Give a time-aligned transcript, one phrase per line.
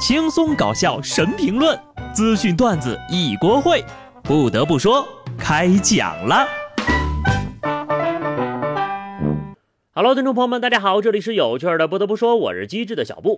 [0.00, 1.78] 轻松搞笑神评论，
[2.14, 3.84] 资讯段子一锅烩。
[4.22, 5.06] 不得不说，
[5.38, 6.48] 开讲了。
[9.92, 11.86] Hello，听众朋友们，大家好，这里是有趣的。
[11.86, 13.36] 不得不说，我是机智的小布。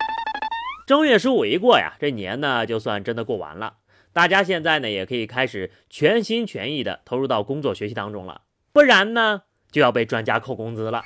[0.86, 3.74] 正月十五一过呀，这年呢就算真的过完了。
[4.12, 8.42] 大家现在呢也可以开始全心全意的投入到工作学习当中了，
[8.72, 9.42] 不然呢
[9.72, 11.02] 就要被专家扣工资了。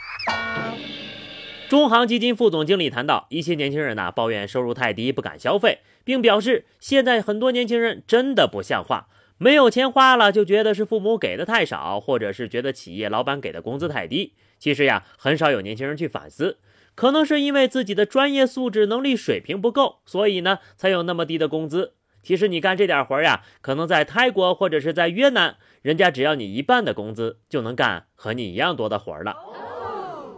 [1.68, 14.34] 中航基金副总经理谈到，一些年轻人呢抱怨收入太低，不敢消费，并表示现在很多年轻人真的不像话，没有钱花了就觉得是父母给的太少，或者是觉得企业老板给的工资太低。
[14.60, 16.58] 其实呀，很少有年轻人去反思，
[16.94, 21.94] 可能是因为自己的专业素质、能力水平不够，所以呢才有那么低的工资。
[22.22, 29.34] 其实你干这点活呀，可能在泰国或者是在越南，人家只要你一半的工资，就能干和你一样多的活了。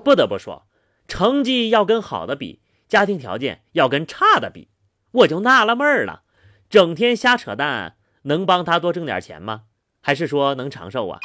[0.03, 0.68] 不得不说。
[1.09, 4.69] 成绩要跟好的比，家庭条件要跟差的比，
[5.11, 6.23] 我就纳了闷儿了，
[6.69, 9.63] 整天瞎扯淡能帮他多挣点钱吗？
[10.03, 11.19] 还是说能长寿啊？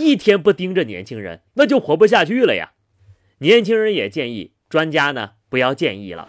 [0.00, 2.72] 一天不盯着年轻人，那就活不下去了呀！
[3.38, 6.26] 年轻人也建议，专家呢不要建议了，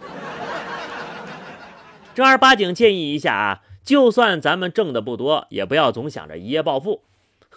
[2.14, 7.02] 正儿八经建议一下啊，就算咱们挣的不多，也不要总想着一夜暴富。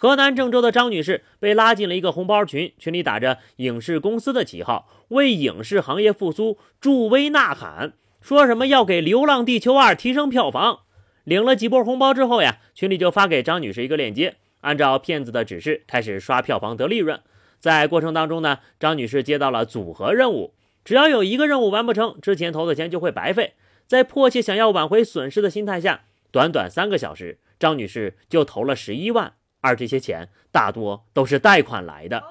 [0.00, 10.82] 河南郑州的张女士被拉进了一个红包群，群里打着影视公司的旗号，为影视行业复苏助威呐喊，说什么要给《流浪地球二》提升票房。
[11.24, 17.20] 领了几波红包之后呀，群里就发给张女士一个链接，按照骗子的指示开始刷票房得利润。
[17.58, 20.54] 在过程当中呢，张女士接到了组合任务，
[20.84, 23.54] 只要有一个任务完不成，之前投的钱就会白费。
[23.88, 29.32] 在迫切想要挽回损失的心态下，短短三个小时，张女士就投了十一万。
[29.60, 32.22] 而这些钱大多都是贷款来的。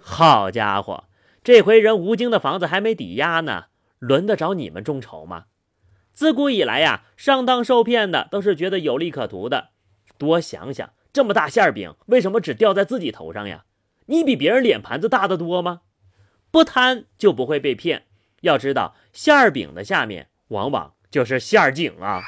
[0.00, 1.04] 好家伙，
[1.42, 3.66] 这回人吴京的房子还没抵押呢，
[3.98, 5.46] 轮得着你们众筹吗？
[6.12, 9.70] 自古以来呀，上当受骗的都是觉得有利可图的。
[10.16, 13.64] 多想想，这么大馅饼，为什么只掉在自己头上呀？
[14.06, 15.80] 你比别人脸盘子大得多吗？
[16.50, 18.04] 不贪就不会被骗。
[18.42, 22.22] 要知道，馅饼的下面往往就是馅井啊。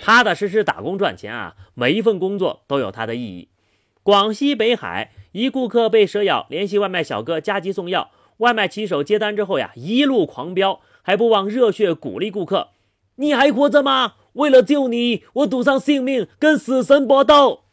[0.00, 3.48] 踏踏实实打工赚钱啊，每一份工作都有它的意义。
[4.02, 8.10] 广西北海一顾客被蛇咬，联系外卖小哥加急送药。
[8.38, 12.70] 外卖骑手接单之后呀，一路狂飙，还不忘热血鼓励顾客
[13.16, 14.14] ：“你还活着吗？
[14.32, 17.64] 为了救你，我赌上性命跟死神搏斗。”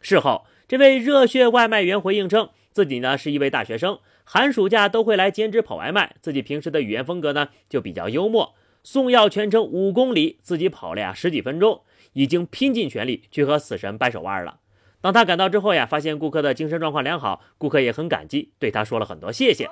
[0.00, 8.54] 事后，这位热血外卖员回应称，自己呢是一位大学生，寒暑假都会来兼职跑外卖，自己平时的语言风格呢就比较幽默。
[8.86, 11.82] 送药全程五公里，自己跑了呀十几分钟，
[12.12, 14.60] 已经拼尽全力去和死神掰手腕了。
[15.00, 19.68] 当他赶到之后呀，发现顾客的精神状况良好，顾客也很感激，对他说了很多谢谢。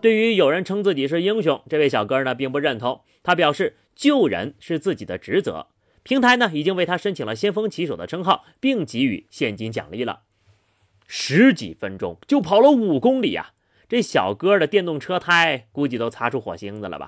[0.00, 5.68] 对于有人称自己是英雄，这位小哥呢并不认同，他表示救人是自己的职责。
[6.02, 10.22] 平台呢已经为他申请了先锋骑手的称号，并给予现金奖励了。
[11.06, 13.52] 十几分钟就跑了五公里呀，
[13.88, 17.06] 这小哥的电动车胎估计都擦出火星子了吧。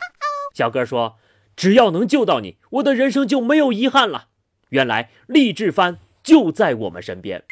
[0.53, 1.17] 小哥说
[1.57, 4.29] ：“只要能救到你，我的人生就没有遗憾了。”
[4.71, 7.43] 原来励志番就在我们身边。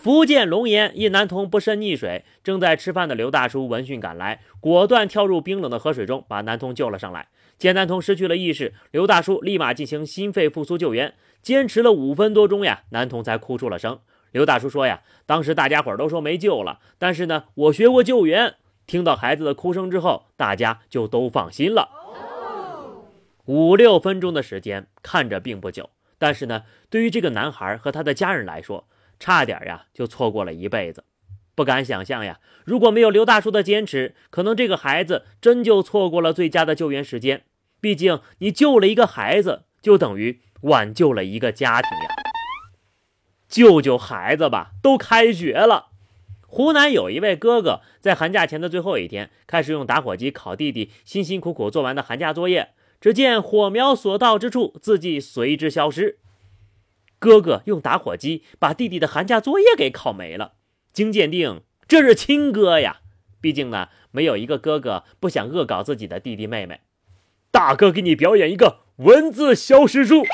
[0.00, 7.28] 福建龙岩一男童不慎溺水，正在吃饭的刘大叔闻讯赶来，果断跳入冰冷的河水中，把男童救了上来。
[7.56, 14.00] 见男童失去了意识，刘大叔立马进行心肺复苏救援，坚持了五分多钟呀，男童才哭出了声。
[14.32, 18.54] 刘大叔说呀：“当时大家伙都说没救了，但是呢，我学过救援。”
[18.86, 21.88] 听到孩子的哭声之后，大家就都放心了。
[23.46, 28.86] 五六分钟的时间看着并不久，但是呢，对于这个男孩和他的家人来说，
[29.18, 31.04] 差点呀就错过了一辈子。
[31.54, 37.44] 不敢想象呀，如果没有刘大叔的坚持，可能这个孩子真就错过了最佳的救援时间。
[37.80, 42.14] 毕竟你救了一个孩子，就等于挽救了一个家庭呀。
[43.48, 45.91] 救救孩子吧，都开学了。
[46.52, 52.72] 湖南有一位哥哥，在寒假前的最后一天，开始用打火机烤弟弟辛辛苦苦做完的寒假作业。
[53.00, 56.18] 只见火苗所到之处，字迹随之消失。
[57.18, 60.52] 哥哥用打火机把弟弟的寒假作业给烤没了。
[60.92, 62.98] 经鉴定，这是亲哥呀！
[63.40, 66.80] 毕竟呢，没有一个哥哥不想恶搞自己的弟弟妹妹。
[67.50, 70.22] 大哥，给你表演一个文字消失术。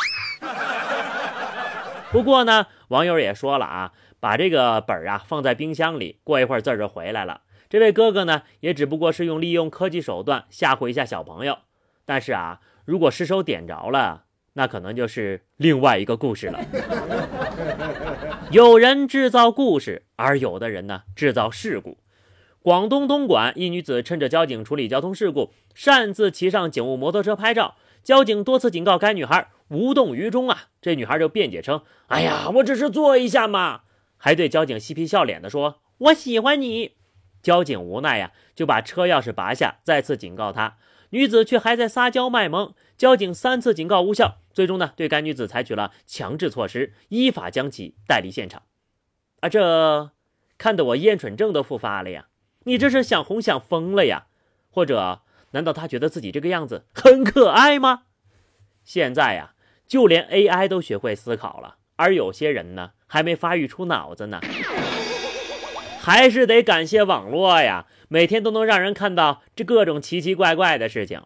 [2.11, 3.93] 不过呢，网友也说了啊。
[4.21, 7.43] 把这个本儿啊放在冰箱里，过一会儿字儿就回来了。
[7.69, 11.59] 这位哥哥呢，也只不过是用利用科技手段吓唬一下小朋友。
[12.05, 14.25] 但是啊，如果失手点着了，
[14.55, 16.59] 那可能就是另外一个故事了。
[18.51, 21.99] 有人制造故事，而有的人呢制造事故。
[22.61, 33.83] 广东东莞一女子趁着交警处理交通事故，擅自骑上警务摩托车拍照，交警多次警告该女孩无动于衷啊，这女孩就辩解称：“哎呀，我只是坐一下嘛。”
[34.19, 36.97] 还对交警嬉皮笑脸的说：“我喜欢你。”
[37.41, 40.77] 交警无奈呀，就把车钥匙拔下，再次警告他。
[41.11, 48.65] 女子却还在撒娇卖萌，交警三次警告无效，最终呢，对该女子采取了强制措施，依法将其带离现场。
[49.41, 50.11] 啊，这
[50.59, 52.27] 看得我厌蠢症都复发了呀！
[52.65, 54.27] 你这是想红想疯了呀？
[54.69, 55.23] 或者，
[55.53, 58.03] 难道他觉得自己这个样子很可爱吗？
[58.85, 59.55] 现在呀，
[59.87, 64.41] 就连 AI 都学会思考了，而有些人呢，还没发育出脑子呢。
[66.01, 71.23] 还是得感谢网络呀，每天都能让人看到这各种奇奇怪怪的事情。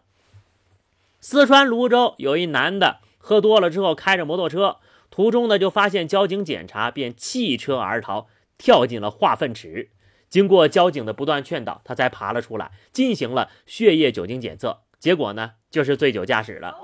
[1.21, 4.79] 四川泸州有一男的喝多了之后开着摩托车，
[5.09, 8.27] 途中呢就发现交警检查，便弃车而逃，
[8.57, 9.89] 跳进了化粪池。
[10.27, 16.75] 经过交警的不断劝导，他才爬了出来，进行了血液酒精检测，结果呢就是醉酒驾驶了。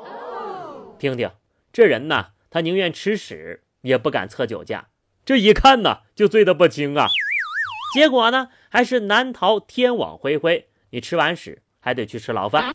[1.00, 1.32] 听听
[1.74, 4.90] 这人呢，他宁愿吃屎也不敢测酒驾，
[5.26, 7.08] 这一看呢就醉得不轻啊。
[7.94, 10.70] 结果呢，还是难逃天网恢恢。
[10.92, 12.74] 你吃完屎还得去吃牢饭。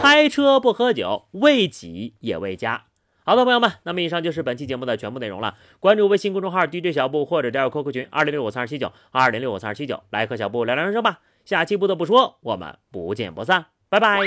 [0.00, 2.86] 开车不喝酒，为己也为家。
[3.24, 5.56] 好的，朋友们，那么以上就是本期节目的全部内容了。
[5.78, 11.20] 关注微信公众号 DJ 小布，或者加入 QQ 群二零六五三二七九二零六五三二七九，来和小布聊聊人生吧。
[11.44, 14.18] 下期不得不说，我们不见不散，拜拜。